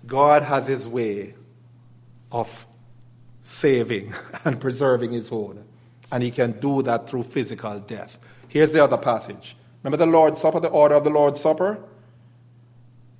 [0.06, 1.34] God has his way
[2.30, 2.68] of
[3.42, 4.14] saving
[4.44, 5.64] and preserving his own.
[6.12, 8.20] And he can do that through physical death.
[8.50, 9.56] Here's the other passage.
[9.84, 11.84] Remember the Lord's Supper, the order of the Lord's Supper?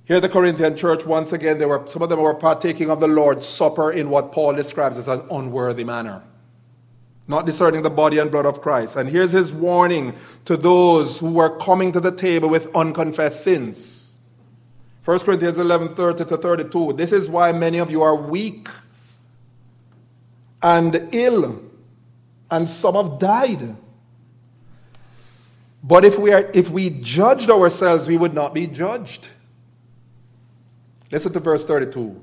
[0.06, 3.08] Here, the Corinthian church, once again, they were, some of them were partaking of the
[3.08, 6.22] Lord's Supper in what Paul describes as an unworthy manner,
[7.26, 8.96] not discerning the body and blood of Christ.
[8.96, 14.12] And here's his warning to those who were coming to the table with unconfessed sins.
[15.04, 16.94] 1 Corinthians 11 30 to 32.
[16.94, 18.68] This is why many of you are weak
[20.62, 21.62] and ill,
[22.50, 23.76] and some have died.
[25.86, 29.28] But if we, are, if we judged ourselves, we would not be judged.
[31.12, 32.22] Listen to verse 32.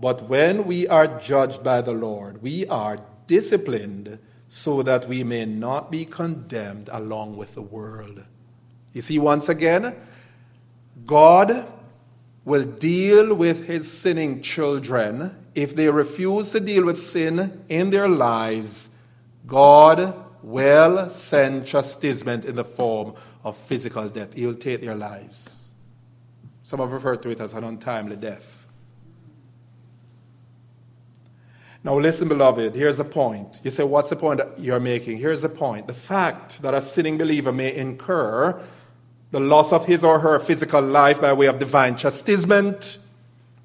[0.00, 2.96] But when we are judged by the Lord, we are
[3.26, 8.24] disciplined so that we may not be condemned along with the world.
[8.94, 9.94] You see, once again,
[11.04, 11.70] God
[12.46, 18.08] will deal with his sinning children if they refuse to deal with sin in their
[18.08, 18.88] lives.
[19.46, 23.14] God will send chastisement in the form
[23.44, 24.34] of physical death.
[24.34, 25.68] He will take their lives.
[26.62, 28.66] Some have referred to it as an untimely death.
[31.82, 33.60] Now, listen, beloved, here's the point.
[33.62, 35.18] You say, What's the point you're making?
[35.18, 35.86] Here's the point.
[35.86, 38.62] The fact that a sinning believer may incur
[39.30, 42.98] the loss of his or her physical life by way of divine chastisement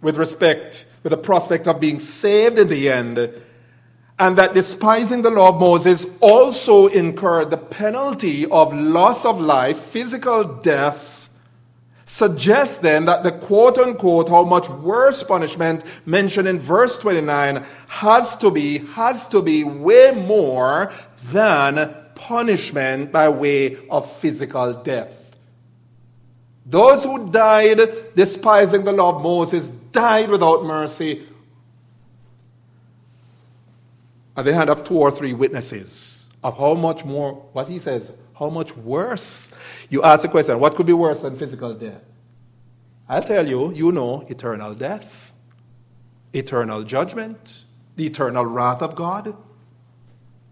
[0.01, 3.31] with respect, with the prospect of being saved in the end,
[4.19, 9.77] and that despising the law of Moses also incurred the penalty of loss of life,
[9.77, 11.29] physical death,
[12.05, 18.35] suggests then that the quote unquote how much worse punishment mentioned in verse 29 has
[18.35, 20.91] to be has to be way more
[21.31, 25.35] than punishment by way of physical death.
[26.65, 27.79] Those who died
[28.15, 31.25] despising the law of moses died without mercy
[34.39, 38.09] at the hand of two or three witnesses of how much more what he says
[38.39, 39.51] how much worse?
[39.89, 42.01] You ask the question, what could be worse than physical death?
[43.09, 45.33] I'll tell you, you know eternal death,
[46.31, 47.65] eternal judgment,
[47.97, 49.35] the eternal wrath of God.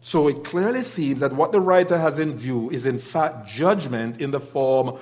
[0.02, 4.20] So it clearly seems that what the writer has in view is, in fact, judgment
[4.20, 4.98] in the form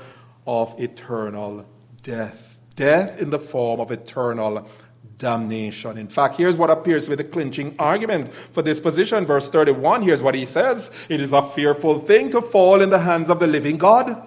[0.45, 1.65] of eternal
[2.03, 2.59] death.
[2.75, 4.69] Death in the form of eternal
[5.17, 5.97] damnation.
[5.97, 9.25] In fact, here's what appears to be the clinching argument for this position.
[9.25, 12.99] Verse 31, here's what he says It is a fearful thing to fall in the
[12.99, 14.21] hands of the living God.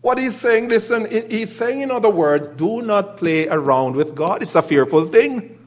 [0.00, 4.42] What he's saying, listen, he's saying, in other words, do not play around with God.
[4.42, 5.58] It's a fearful thing.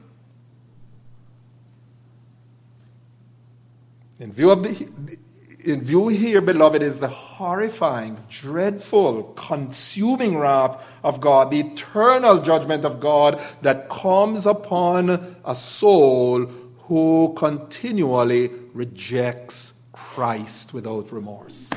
[4.18, 5.18] In view of the,
[5.66, 12.84] in view here, beloved, is the horrifying, dreadful, consuming wrath of God, the eternal judgment
[12.84, 16.46] of God that comes upon a soul
[16.84, 21.70] who continually rejects Christ without remorse.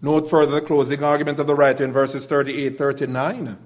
[0.00, 3.56] Note further the closing argument of the writer in verses 38 39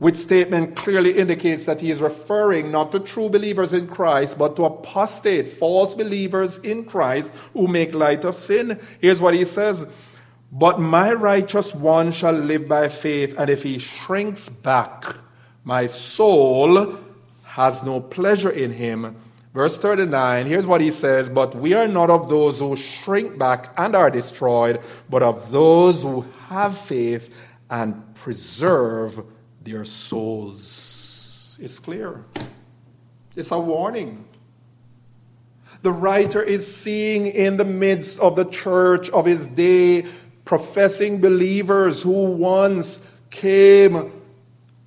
[0.00, 4.56] which statement clearly indicates that he is referring not to true believers in Christ, but
[4.56, 8.80] to apostate, false believers in Christ who make light of sin.
[8.98, 9.86] Here's what he says
[10.50, 15.16] But my righteous one shall live by faith, and if he shrinks back,
[15.64, 16.96] my soul
[17.44, 19.16] has no pleasure in him.
[19.52, 23.74] Verse 39, here's what he says But we are not of those who shrink back
[23.76, 24.80] and are destroyed,
[25.10, 27.28] but of those who have faith
[27.68, 29.22] and preserve
[29.70, 31.56] their souls.
[31.60, 32.24] It's clear.
[33.36, 34.24] It's a warning.
[35.82, 40.06] The writer is seeing in the midst of the church of his day
[40.44, 43.00] professing believers who once
[43.30, 44.19] came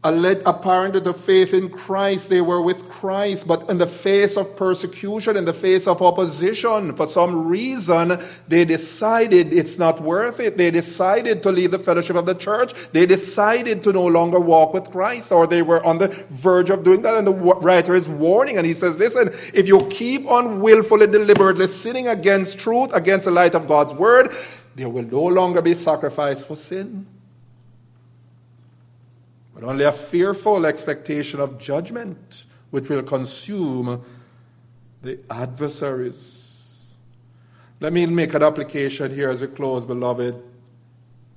[0.04, 5.38] apparent to faith in Christ, they were with Christ, but in the face of persecution,
[5.38, 10.58] in the face of opposition, for some reason, they decided it's not worth it.
[10.58, 12.74] They decided to leave the fellowship of the church.
[12.92, 16.84] They decided to no longer walk with Christ, or they were on the verge of
[16.84, 17.16] doing that.
[17.16, 21.68] And the writer is warning, and he says, Listen, if you keep on willfully, deliberately
[21.68, 24.34] sinning against truth, against the light of God's word,
[24.76, 27.08] there will no longer be sacrifice for sin
[29.64, 34.04] but only a fearful expectation of judgment which will consume
[35.02, 36.94] the adversaries.
[37.80, 40.44] Let me make an application here as we close, beloved,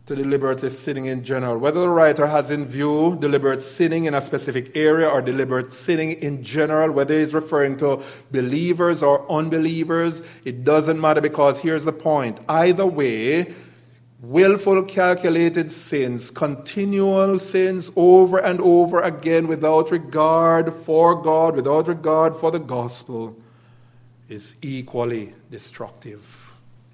[0.06, 1.56] to deliberately sinning in general.
[1.58, 6.12] Whether the writer has in view deliberate sinning in a specific area or deliberate sinning
[6.12, 8.02] in general, whether he's referring to
[8.32, 12.40] believers or unbelievers, it doesn't matter because here's the point.
[12.48, 13.54] Either way,
[14.20, 22.36] willful, calculated sins, continual sins over and over again without regard for God, without regard
[22.36, 23.36] for the gospel,
[24.28, 26.42] is equally destructive.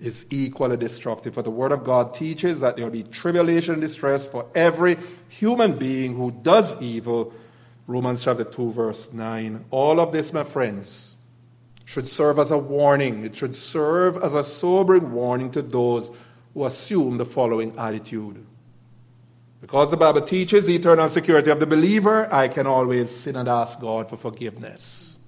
[0.01, 1.35] Is equally destructive.
[1.35, 4.97] For the Word of God teaches that there will be tribulation and distress for every
[5.29, 7.33] human being who does evil.
[7.87, 9.65] Romans chapter 2, verse 9.
[9.71, 11.15] All of this, my friends,
[11.85, 13.25] should serve as a warning.
[13.25, 16.11] It should serve as a sobering warning to those
[16.55, 18.45] who assume the following attitude.
[19.61, 23.49] Because the Bible teaches the eternal security of the believer, I can always sin and
[23.49, 25.19] ask God for forgiveness.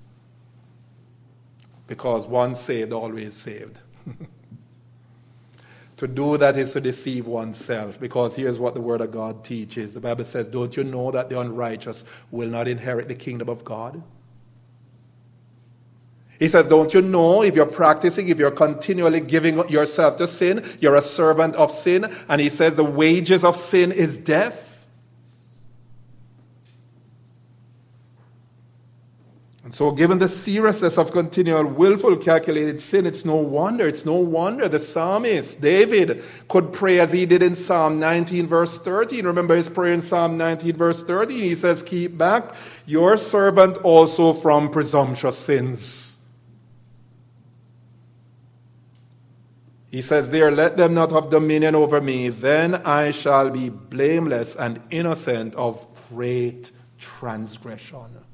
[1.87, 3.79] Because once saved, always saved.
[5.97, 8.01] to do that is to deceive oneself.
[8.01, 11.29] Because here's what the Word of God teaches the Bible says, Don't you know that
[11.29, 14.03] the unrighteous will not inherit the kingdom of God?
[16.39, 20.64] He says, Don't you know if you're practicing, if you're continually giving yourself to sin,
[20.80, 22.12] you're a servant of sin?
[22.28, 24.74] And he says, The wages of sin is death.
[29.64, 34.16] And so, given the seriousness of continual willful calculated sin, it's no wonder, it's no
[34.16, 39.24] wonder the psalmist, David, could pray as he did in Psalm 19, verse 13.
[39.24, 41.39] Remember his prayer in Psalm 19, verse 13?
[41.39, 42.55] He says, Keep back
[42.85, 46.13] your servant also from presumptuous sins.
[49.95, 54.57] He says there, Let them not have dominion over me, then I shall be blameless
[54.57, 58.24] and innocent of great transgression.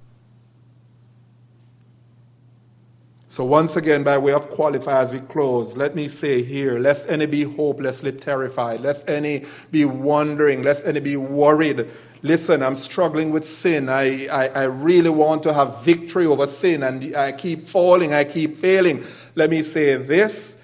[3.29, 7.11] So, once again, by way of qualify as we close, let me say here lest
[7.11, 11.91] any be hopelessly terrified, lest any be wondering, lest any be worried.
[12.23, 13.91] Listen, I'm struggling with sin.
[13.91, 18.25] I, I, I really want to have victory over sin, and I keep falling, I
[18.25, 19.05] keep failing.
[19.35, 20.57] Let me say this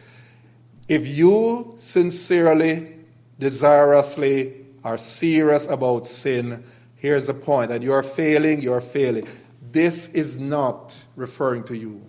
[0.89, 2.95] if you sincerely,
[3.39, 6.65] desirously are serious about sin,
[6.95, 9.27] here's the point that you're failing, you're failing.
[9.73, 12.03] This is not referring to you.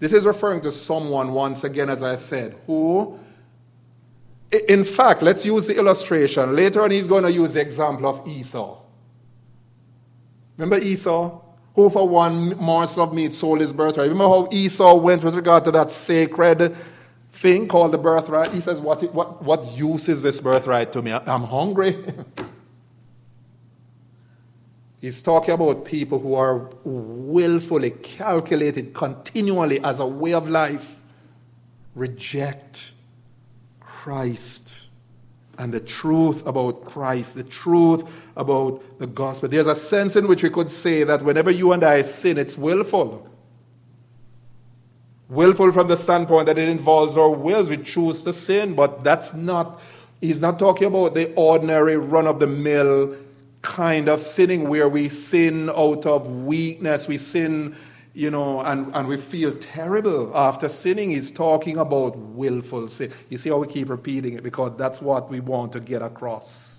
[0.00, 3.18] This is referring to someone, once again, as I said, who,
[4.50, 6.56] in fact, let's use the illustration.
[6.56, 8.78] Later on, he's going to use the example of Esau.
[10.56, 11.40] Remember Esau?
[11.74, 14.08] Who, for one morsel of meat, sold his birthright.
[14.08, 16.76] Remember how Esau went with regard to that sacred
[17.40, 18.52] thing called the birthright.
[18.52, 21.12] He says, What, what, what use is this birthright to me?
[21.12, 21.96] I'm hungry.
[25.00, 30.96] He's talking about people who are willfully calculated continually as a way of life,
[31.94, 32.92] reject
[33.80, 34.88] Christ
[35.56, 38.04] and the truth about Christ, the truth
[38.36, 39.48] about the gospel.
[39.48, 42.58] There's a sense in which we could say that whenever you and I sin, it's
[42.58, 43.26] willful.
[45.30, 47.70] Willful from the standpoint that it involves our wills.
[47.70, 49.80] We choose to sin, but that's not,
[50.20, 53.14] he's not talking about the ordinary run of the mill
[53.62, 57.06] kind of sinning where we sin out of weakness.
[57.06, 57.76] We sin,
[58.12, 61.10] you know, and, and we feel terrible after sinning.
[61.10, 63.12] He's talking about willful sin.
[63.28, 66.69] You see how we keep repeating it because that's what we want to get across.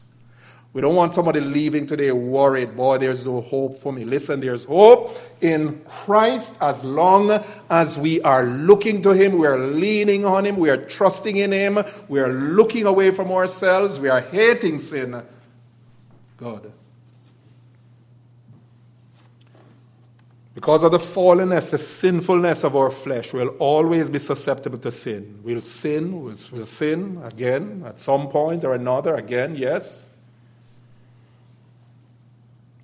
[0.74, 4.05] We don't want somebody leaving today worried, boy, there's no hope for me.
[4.05, 9.59] Listen, there's hope in Christ as long as we are looking to Him, we are
[9.59, 14.07] leaning on Him, we are trusting in Him, we are looking away from ourselves, we
[14.07, 15.22] are hating sin.
[16.38, 16.72] God.
[20.55, 25.39] Because of the fallenness, the sinfulness of our flesh, we'll always be susceptible to sin.
[25.43, 30.05] We'll sin, we'll, we'll sin again at some point or another, again, yes.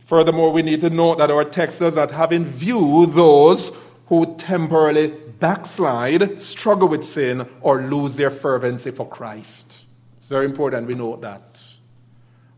[0.08, 3.74] Furthermore, we need to note that our text does not have in view those
[4.06, 9.86] who temporarily backslide, struggle with sin, or lose their fervency for Christ.
[10.18, 11.62] It's very important we note that.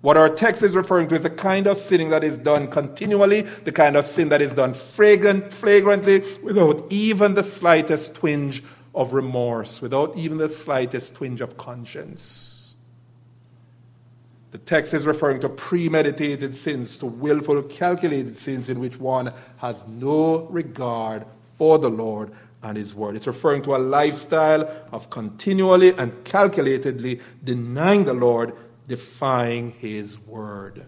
[0.02, 3.42] What our text is referring to is the kind of sinning that is done continually,
[3.42, 9.14] the kind of sin that is done flagrant, flagrantly, without even the slightest twinge of
[9.14, 12.49] remorse, without even the slightest twinge of conscience.
[14.52, 19.86] The text is referring to premeditated sins, to willful, calculated sins in which one has
[19.88, 21.26] no regard
[21.58, 22.32] for the Lord
[22.64, 23.16] and His Word.
[23.16, 28.54] It's referring to a lifestyle of continually and calculatedly denying the Lord
[28.90, 30.86] defying his word.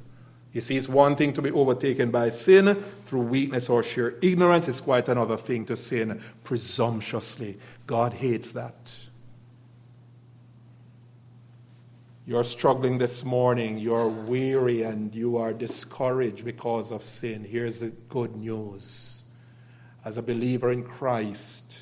[0.52, 4.68] You see, it's one thing to be overtaken by sin through weakness or sheer ignorance.
[4.68, 7.58] It's quite another thing to sin presumptuously.
[7.88, 9.11] God hates that.
[12.28, 17.44] You're struggling this morning, you're weary, and you are discouraged because of sin.
[17.44, 19.26] Here's the good news.
[20.06, 21.80] As a believer in Christ,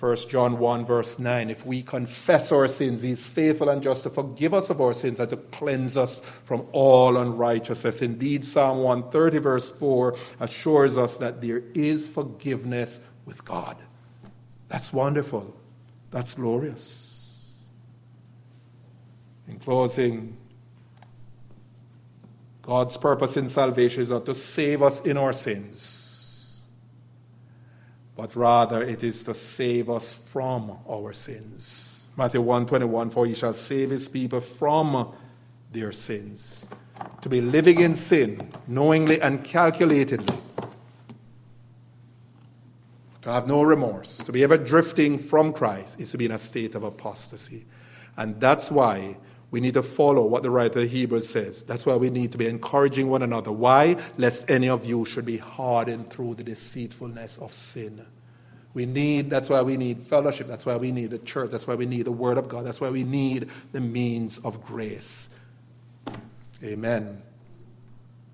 [0.00, 1.50] 1 John 1, verse 9.
[1.50, 4.94] If we confess our sins, He is faithful and just to forgive us of our
[4.94, 8.00] sins and to cleanse us from all unrighteousness.
[8.00, 13.76] Indeed, Psalm 130, verse 4 assures us that there is forgiveness with God.
[14.68, 15.54] That's wonderful.
[16.10, 17.03] That's glorious.
[19.48, 20.36] In closing,
[22.62, 26.04] God's purpose in salvation is not to save us in our sins
[28.16, 32.04] but rather it is to save us from our sins.
[32.16, 35.12] Matthew 121 For he shall save his people from
[35.72, 36.66] their sins.
[37.22, 40.38] To be living in sin, knowingly and calculatedly.
[43.22, 46.38] To have no remorse, to be ever drifting from Christ, is to be in a
[46.38, 47.64] state of apostasy.
[48.16, 49.16] And that's why
[49.54, 51.62] we need to follow what the writer of Hebrews says.
[51.62, 53.52] That's why we need to be encouraging one another.
[53.52, 53.96] Why?
[54.18, 58.04] Lest any of you should be hardened through the deceitfulness of sin.
[58.72, 60.48] We need, that's why we need fellowship.
[60.48, 61.52] That's why we need the church.
[61.52, 62.66] That's why we need the Word of God.
[62.66, 65.28] That's why we need the means of grace.
[66.64, 67.22] Amen.